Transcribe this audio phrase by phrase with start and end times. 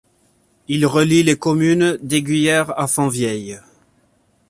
[0.67, 3.59] Il relie les communes d'Eyguières à Fontvieille.